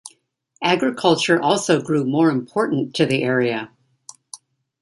[0.63, 3.69] Agriculture also grew more important to the area.